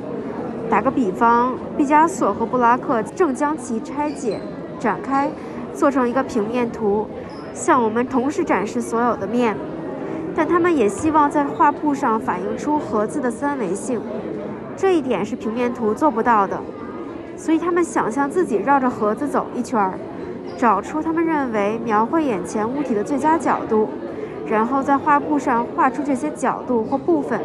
[0.68, 4.40] 打个比方，毕加索和布拉克正将其拆解。
[4.80, 5.30] 展开，
[5.74, 7.06] 做成一个平面图，
[7.52, 9.54] 向我们同时展示所有的面。
[10.34, 14.00] 但他们也希望在画布上反映出盒子的三维性，
[14.80, 16.58] 这一点是平面图做不到的。
[17.36, 19.92] 所以他们想象自己绕着盒子走一圈，
[20.56, 23.90] 找出他们认为描绘眼前物体的最佳角度，
[24.46, 27.42] 然后在画布上画出这些角度或部分，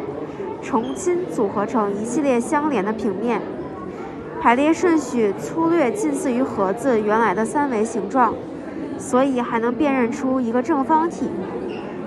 [0.61, 3.41] 重新组合成一系列相连的平面。
[4.41, 8.33] 排列顺序粗略近似于盒子原来的三维形状，
[8.97, 11.29] 所以还能辨认出一个正方体，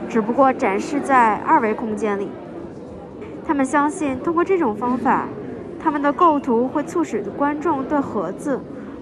[0.09, 2.31] 只不过展示在二维空间里。
[3.49, 5.27] 他们相信，通过这种方法，
[5.81, 8.61] 他们的构图会促使观众对盒子，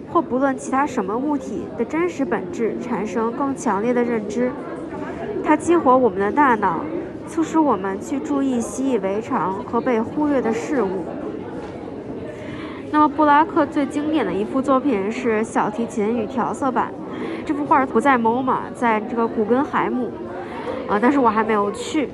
[0.09, 4.53] 或不论其他什么物体的真实本质产生更强烈的认知。
[5.45, 6.79] 它激活我们的大脑，
[7.27, 11.05] 促使我们去注意习以为常和被忽略的事物。
[12.93, 16.93] 那么，布拉克最经典的一幅作品是小提琴与调色板。
[17.45, 20.13] 这幅画不在 MoMA，在这个古根海姆，
[20.87, 22.09] 啊，但是我还没有去。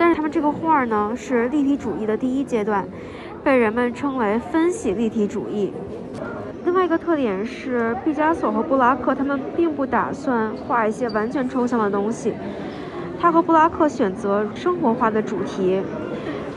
[0.00, 2.88] 但是他们这个画呢，是立体主义的第一阶段，
[3.44, 5.74] 被人们称为分析立体主义。
[6.64, 12.32] 另外一个特点是，毕加索和布拉克他们并不打算画一些完全抽象的东西。
[13.20, 15.82] 他和布拉克选择生活化的主题，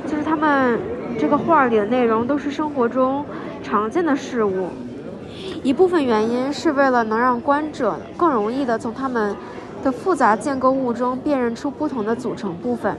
[0.07, 0.79] 就是他们。
[1.19, 3.23] 这个画里的内容都是生活中
[3.61, 4.69] 常见的事物。
[5.61, 9.35] 一部分原因是为了能让观者更容易地从他们
[9.83, 12.95] 的复杂建构物中辨认出不同的组成部分。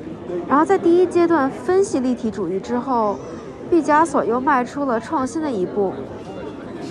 [0.49, 3.17] 然后在第一阶段分析立体主义之后，
[3.71, 5.93] 毕加索又迈出了创新的一步。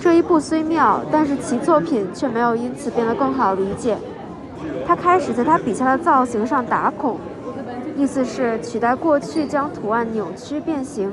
[0.02, 3.96] 这一步虽妙，但是其作品却没有因此变得更好理解。
[4.86, 7.16] 他开始在他笔下的造型上打孔，
[7.96, 11.10] 意思是取代过去将图案扭曲变形，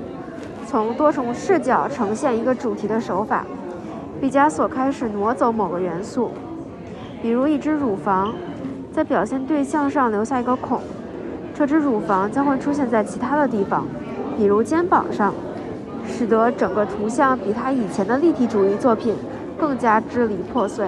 [0.68, 3.46] 从多重视角呈现一个主题的手法。
[4.20, 6.32] 毕加索开始挪走某个元素，
[7.22, 8.34] 比如一只乳房，
[8.94, 10.82] 在表现对象上留下一个孔，
[11.54, 13.86] 这只乳房将会出现在其他的地方，
[14.36, 15.34] 比如肩膀上，
[16.06, 19.16] 使得整个图像比他以前的立体主义作品
[19.58, 20.88] 更加支离破碎。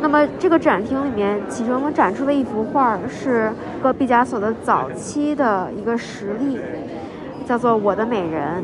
[0.00, 3.50] 那么，这个展厅里面，其中展出的一幅画是
[3.82, 6.56] 个毕加索的早期的一个实例，
[7.44, 8.62] 叫做《我的美人》。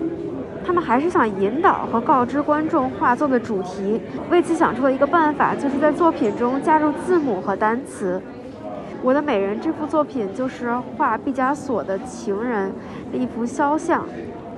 [0.64, 8.22] 他们还是想引导和告知观众画作的主题，为此想出了一个办法，就是在作品中加入字母和单词。
[9.04, 12.72] 我的美人这幅作品就是画毕加索的情人
[13.12, 14.02] 的一幅肖像，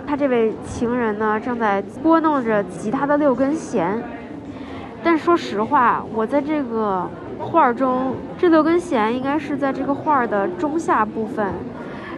[0.06, 4.00] 他这位情人呢正在拨弄着吉他的六根弦。
[5.02, 11.52] 但说实话，我在这个画中，这六根弦应该是在这个画的中下部分。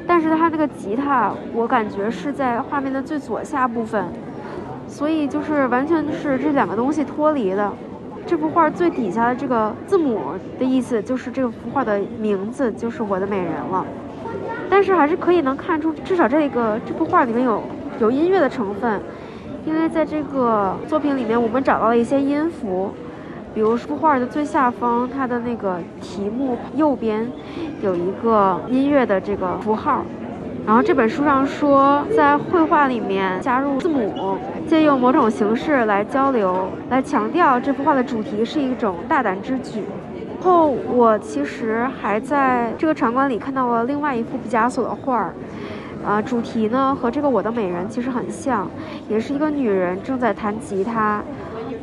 [0.06, 4.04] 但是他那个吉他，我感觉是在画面的最左下部分，
[4.86, 7.72] 所以就是完全是这两个东西脱离的。
[8.26, 10.20] 这幅画最底下的这个字母
[10.58, 13.84] 的意思，就是这幅画的名字就是我的美人了。
[14.70, 17.62] 但是还是可以能看出，至少这个这幅画里面有
[18.00, 19.00] 有音乐的成分，
[19.64, 22.92] 因为在这个作品里面，我们找到了一些音符。
[23.54, 27.26] 比如书画的最下方，它的那个题目右边
[27.82, 30.04] 有一个音乐的这个符号，
[30.68, 39.82] 然后这本书上说，在绘画里面加入字母，借用某种形式来交流，来强调这幅画的主题是一种大胆之举。
[40.42, 45.34] 后我其实还在这个场馆里看到了另外一幅毕加索的画儿，
[46.06, 48.70] 啊，主题呢和这个我的美人其实很像，
[49.08, 51.22] 也是一个女人正在弹吉他。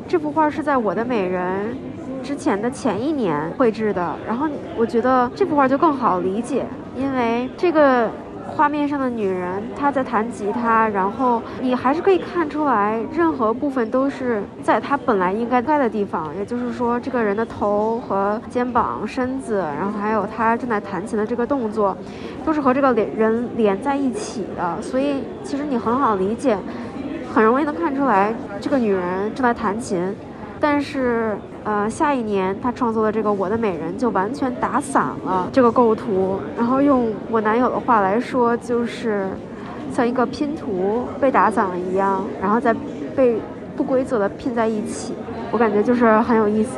[0.08, 1.76] 这幅画是在我的美人
[2.22, 8.12] 之前的前一年绘制的，然后我觉得这幅画就更好理解，因为这个
[8.48, 21.96] 画面上的女人她在弹吉他，然后你还是可以看出来，任何部分都是在她本来应该在的地方，也就是说，这个人的头和肩膀、身子，然后还有她正在弹琴的这个动作，
[22.46, 26.58] 都是和这个连人连在一起的，所以其实你很好理解。
[27.34, 30.16] 很容易能看出来，这个女人正在弹琴，
[30.58, 39.28] 但是，呃，下一年他创作的这个《我的美人》就完全打散了这个构图，然后用我男友的话来说，就是
[39.92, 42.72] 像一个拼图被打散了一样，然后再
[43.16, 43.42] 被
[43.76, 45.14] 不规则的拼在一起，
[45.52, 46.78] 我感觉就是很有意思。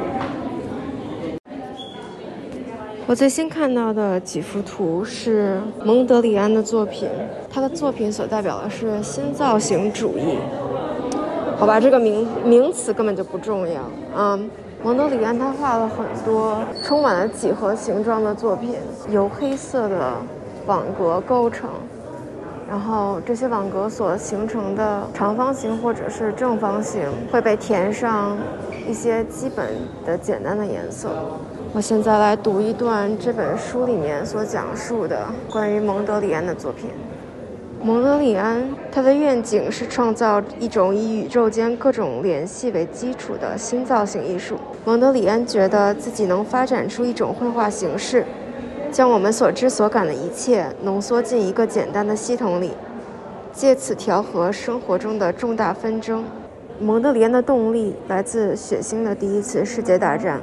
[3.05, 7.09] 我最新看到的几幅图是蒙德里安的作品，
[7.49, 10.37] 他的作品所代表的是新造型主义。
[11.57, 13.81] 好吧，这个名名词根本就不重要。
[14.15, 14.49] 嗯，
[14.83, 18.75] 蒙德里安他画了很多充满了几何形状的作品，
[19.09, 20.13] 由黑色的
[20.65, 21.69] 网格构成，
[22.69, 28.37] 然后这些网格所形成的长方形或者是正方形会被填上
[28.87, 29.67] 一些基本
[30.05, 31.09] 的简单的颜色。
[31.73, 36.89] 我现在来读一段这本书里面所讲述的关于蒙德里安的作品。
[37.83, 44.55] 蒙德里安他的愿景是创造一种以宇宙间各种联系为基础的新造型艺术。
[44.83, 48.25] 蒙德里安觉得自己能发展出一种绘画形式，
[48.91, 52.71] 将我们所知所感的一切浓缩进一个简单的系统里，
[53.53, 56.23] 借此调和生活中的重大纷争。
[56.79, 60.41] 蒙德里安的动力来自血腥的第一次世界大战。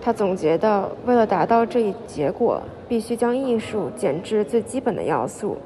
[0.00, 5.56] 他总结的，为了达到这一结果，必须将艺术减至最基本的要素：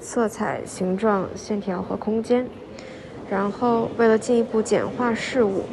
[0.00, 2.46] 色彩、形状、线条和空间。
[3.28, 5.64] 然后，为了进一步简化事物，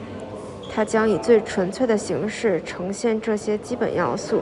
[0.73, 4.41] 他将以最纯粹的形式呈现这些基本要素。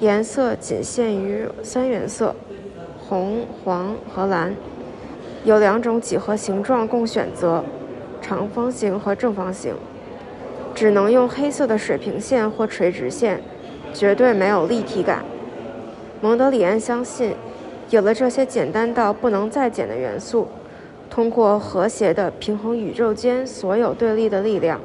[0.00, 2.34] 颜色仅限于三原色：
[3.08, 4.54] 红、黄和蓝。
[5.44, 7.64] 有两种几何形状供选择：
[8.20, 9.74] 长方形和正方形。
[10.74, 13.40] 只能用黑色的水平线或垂直线，
[13.92, 15.24] 绝对没有立体感。
[16.20, 17.34] 蒙德里安相信，
[17.90, 20.46] 有了这些简单到不能再简的元素，
[21.08, 24.78] 通过和谐的平衡宇宙间所有对立的力量，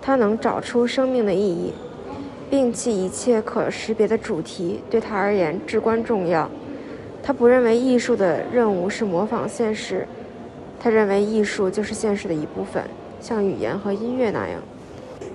[0.00, 1.72] 他能找出生命的意义，
[2.50, 6.48] 摒弃一切可识别的主题对他而言至关重要。
[7.24, 10.06] 他不认为艺术的任务是模仿现实，
[10.78, 12.84] 他认为艺术就是现实的一部分，
[13.20, 14.60] 像语言和音乐那样。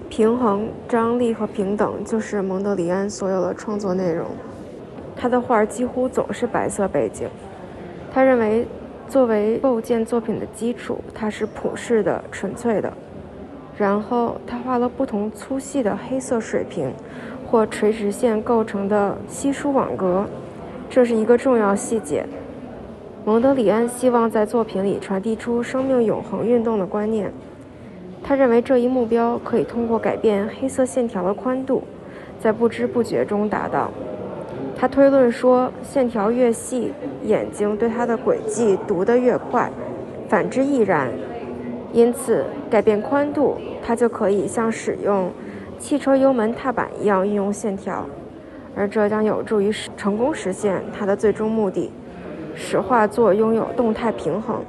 [0.07, 4.27] 平衡、张力和平等就是蒙德里安所有的创作内容。
[5.19, 7.27] 他的画几乎总是白色背景。
[8.13, 8.65] 他认为，
[9.09, 12.93] 作为构建作品的基础，它是普世的、纯粹的。
[13.77, 16.91] 然后他画了不同粗细的黑色水平
[17.45, 20.25] 或垂直线构成的稀疏网格，
[20.89, 22.25] 这是一个重要细节。
[23.25, 27.31] 蒙德里安希望在作品里传递出生命永恒运动的观念。
[28.23, 31.83] 他认为这一目标可以通过改变黑色线条的宽度，
[32.39, 33.91] 在不知不觉中达到。
[34.79, 36.93] 他推论说，线条越细，
[37.25, 39.69] 眼睛对它的轨迹读得越快；
[40.29, 41.11] 反之亦然。
[41.91, 45.31] 因此，改变宽度，它就可以像使用
[45.77, 48.07] 汽车油门踏板一样运用线条，
[48.73, 51.91] 而这将有助于成功实现它的最终目的。
[52.55, 54.61] 使画作拥有动态平衡。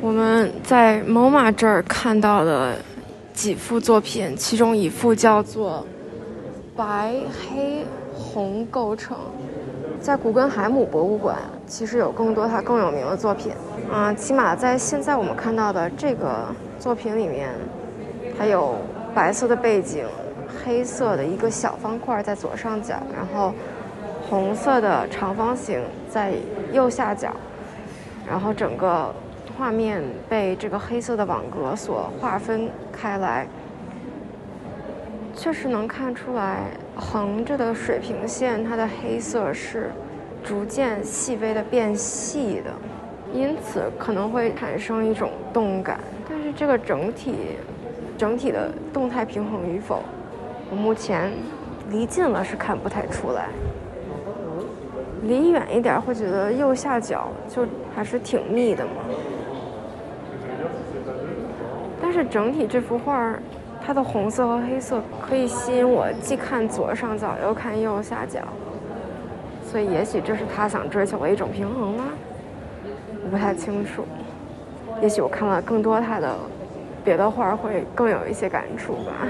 [0.00, 2.76] 我们在 MoMA 这儿看到的
[3.34, 5.86] 几幅作品，其中一幅叫做
[6.78, 9.16] “白黑红构成”。
[10.00, 13.52] 在古根海姆博物馆，其实有更多他更有名的作品。
[13.92, 16.46] 啊，起码在现在我们看到的这个
[16.78, 17.50] 作品里面，
[18.38, 18.76] 它有
[19.12, 20.06] 白色的背景，
[20.64, 23.52] 黑色的一个小方块在左上角，然后。
[24.28, 26.34] 红色的长方形在
[26.70, 27.34] 右下角，
[28.28, 29.10] 然后整个
[29.56, 33.48] 画面被这个黑色的网格所划分开来，
[35.38, 36.64] 确实能看出来
[36.96, 39.92] 横着的水平线它的黑色是
[40.42, 42.72] 逐渐细微的变细的，
[43.32, 46.00] 因此可能会产生一种动感。
[46.28, 47.36] 但是这个整体
[48.16, 50.02] 整体的动态平衡与否，
[50.72, 51.30] 我目前
[51.88, 53.46] 离近了是看不太出来。
[55.22, 57.64] 离远一点会觉得右下角就
[57.94, 58.90] 还是挺密的嘛，
[62.02, 63.40] 但是整体这幅画儿
[63.88, 68.40] 它的红色和黑色可以吸引我既看左上角又看右下角，
[69.64, 72.04] 所以也许这是他想追求的一种平衡吗？
[73.24, 74.04] 我不太清楚，
[75.00, 76.36] 也许我看了更多他的
[77.02, 79.26] 别的画会更有一些感触吧。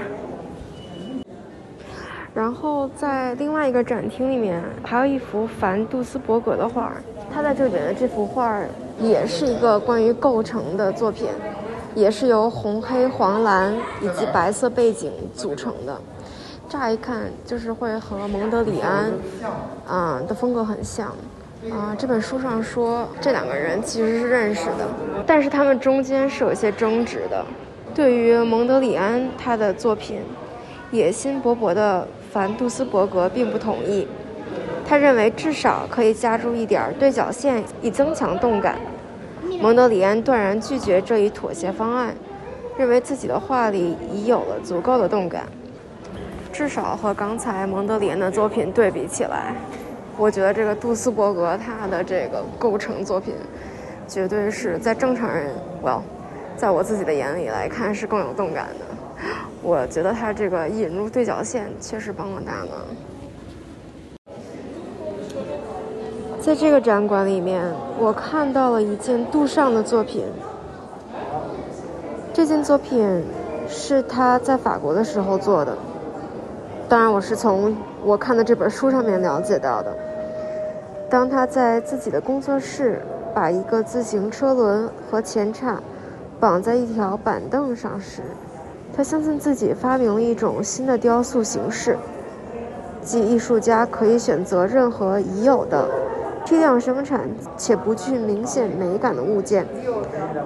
[2.33, 6.91] 然后在另外一个展厅里面，还有一幅凡杜斯伯格的画。
[7.33, 8.59] 他在这里边的这幅画
[8.99, 11.29] 也是一个关于构成的作品，
[11.95, 15.99] 也是由红、黑、黄、蓝以及白色背景组成的。
[16.67, 19.11] 乍一看就是会和蒙德里安，
[19.87, 21.07] 啊的风格很像。
[21.71, 24.87] 啊，这本书上说这两个人其实是认识的，
[25.25, 27.45] 但是他们中间是有些争执的。
[27.93, 30.21] 对于蒙德里安他的作品，
[30.91, 32.07] 野心勃勃的。
[32.31, 34.07] 凡杜斯伯格并不同意，
[34.87, 38.75] 他认为至少可以加入一点对角线以增强动感。
[39.61, 42.15] 蒙德里安断然拒绝这一妥协方案，
[42.77, 45.43] 认为自己的画里已有了足够的动感。
[46.53, 49.53] 至少和刚才蒙德里安的作品对比起来，
[50.17, 53.33] 我觉得这个杜斯伯格他的这个构成作品，
[54.07, 55.53] 绝对是在正常人
[55.83, 56.03] ，well，
[56.55, 59.25] 在我自己的眼里来看是更有动感的。
[59.61, 62.69] 我觉得他这个引入对角线确实帮了大忙。
[66.49, 67.63] 在这个展馆里面，
[67.99, 70.25] 我看到了一件杜尚的作品。
[72.33, 73.23] 这件作品
[73.67, 75.77] 是他在法国的时候做的，
[76.87, 79.95] 当然我是从我看的这本书上面了解到的。
[81.07, 82.99] 当他在自己的工作室
[83.31, 85.79] 把一个自行车轮和前叉
[86.39, 88.23] 绑在一条板凳上时。
[88.97, 91.95] 他相信自己发明了一种新的雕塑形式，
[93.03, 95.87] 即艺术家可以选择任何已有的、
[96.45, 99.65] 批量生产且不具明显美感的物件，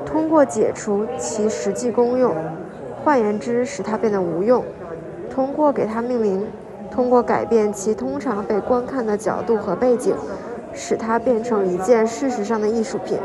[0.05, 2.35] 通过解除其实际功用，
[3.03, 4.61] 换言之，使它变得无用；
[5.29, 6.45] 通过给它命名，
[6.91, 10.13] 通过改变其通常被观看的角度和背景，
[10.73, 13.17] 使它变成一件事实上的艺术品。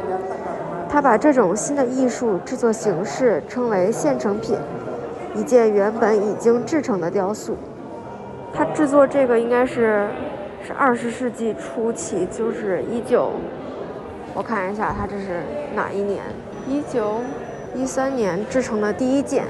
[0.89, 4.57] 他把这种新的艺术制作形式称为现成品。
[5.35, 7.55] 一件原本已经制成的雕塑，
[8.53, 10.09] 他制作这个应该是
[10.67, 13.33] 是二十世纪初期，就是一九，
[14.35, 15.43] 我看一下，他这是
[15.75, 16.23] 哪一年？
[16.69, 17.21] 一九
[17.75, 19.45] 一三年制成的第一件，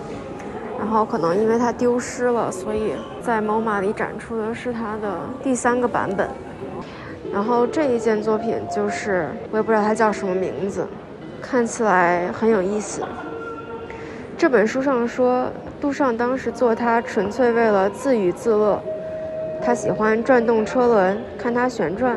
[0.79, 6.29] 然后可能因为它丢失了，所以在 MoMA 里展出的是它的第三个版本。
[7.33, 10.87] 然后这一件作品就是我也不知道它叫什么名字，
[11.43, 13.03] 看起来很有意思。
[14.37, 15.47] 这本书上说。
[15.81, 18.83] 杜尚当时做它纯粹为了自娱自乐，
[19.63, 22.17] 他喜欢转动车轮，看它旋转，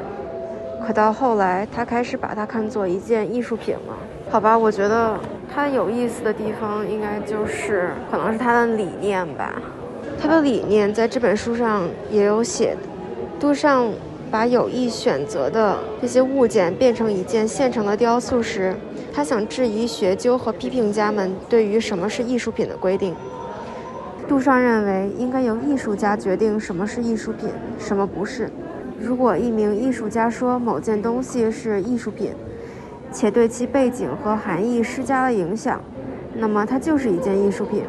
[0.85, 3.93] 可到后来，他开始把它看作一件艺术品了。
[4.29, 5.19] 好吧，我觉得
[5.53, 9.61] 他有意思的地方，应该就是可能是他的理念吧。
[10.21, 12.77] 他的理念在这本书上也有写。
[13.39, 13.91] 杜尚
[14.29, 18.73] 把有意选择的这些物件变成一件现成的雕塑时，
[19.11, 23.13] 他想质疑学究和批评家们对于什么是艺术品的规定。
[24.31, 28.49] 杜尚认为，应该由艺术家决定什么是艺术品，什么不是。
[28.97, 32.31] 如果一名艺术家说某件东西是艺术品，
[33.11, 35.81] 且对其背景和含义施加了影响，
[36.33, 37.83] 那么它就是一件艺术品。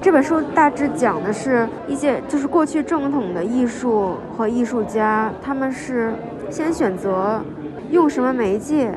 [0.00, 6.14] 这本书大致讲的是一些就是过去正统的艺术和艺术家，他们是
[6.48, 7.42] 先选择
[7.90, 8.90] 用什么媒介，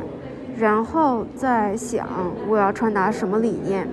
[0.57, 2.07] 然后再想
[2.47, 3.85] 我要传达什么理念。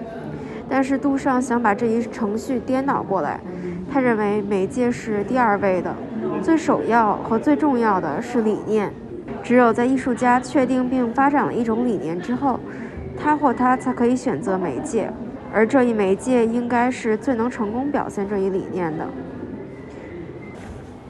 [0.68, 3.40] 但是杜尚想把这一程序颠倒过来，
[3.90, 5.94] 他认为媒介是第二位的，
[6.42, 8.92] 最首要和最重要的是理念。
[9.42, 12.60] 只有在艺术家确定并发展了一种理念之后，
[13.16, 15.10] 他或他才可以选择媒介，
[15.52, 19.06] 而这一媒介应该是最能成功表现这一理念的。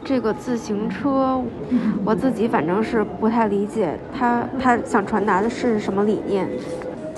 [0.04, 1.42] 这个自行车，
[2.04, 6.48] 我自己反正是不太理解他他想传达的是什么理念。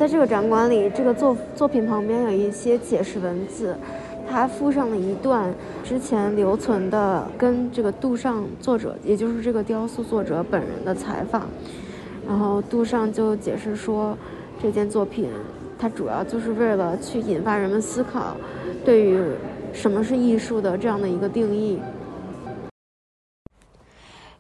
[0.01, 3.77] 在这个展馆里，这个作作品旁边有一些解释文字，
[4.27, 11.43] 它附上了一段之前留存的跟这个杜尚作者，也就是这个雕塑作者本人的采访。
[12.27, 14.17] 然后杜尚就解释说，
[14.63, 15.29] 这件作品
[15.79, 18.35] 它主要就是为了去引发人们思考，
[18.83, 19.23] 对于
[19.75, 21.79] 什么是艺术的这样的一个定义。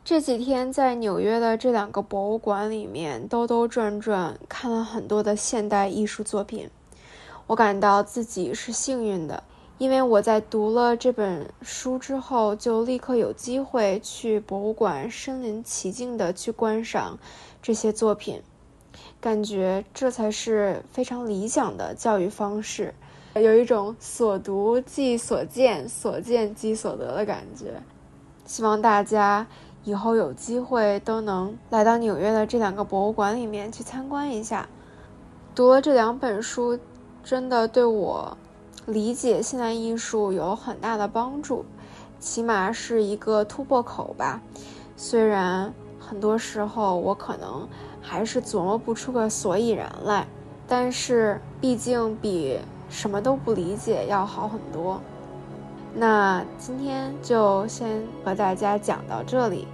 [0.02, 6.68] 这几天在纽约的这两个博物馆里面兜兜转转，看了很多的现代艺术作品。
[7.46, 9.42] 我感到自己是幸运的，
[9.78, 17.18] 因为我在读了这本书之后，就立刻有机会去博物馆身临其境的去观赏
[17.62, 18.42] 这些作品，
[19.20, 22.92] 感觉这才是非常理想的教育方式，
[23.34, 27.80] 有一种所读即所见，所见即所得的感觉。
[28.46, 29.46] 希望大家。
[29.84, 34.68] 以后有机会都能来到纽约的这两个博物馆里面去参观一下。
[35.54, 36.78] 读了这两本书，
[37.24, 38.36] 真的对我
[38.86, 41.64] 理解现代艺术有很大的帮助，
[42.18, 44.40] 起码是一个突破口吧。
[44.96, 47.66] 虽然很多时候我可能
[48.02, 50.26] 还是琢磨不出个所以然来，
[50.68, 52.58] 但是毕竟比
[52.88, 55.00] 什么都不理解要好很多。
[55.94, 59.66] 那今天就先和大家讲到这里，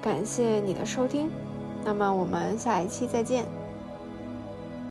[0.00, 1.30] 感谢你的收听，
[1.84, 3.44] 那么我们下一期再见。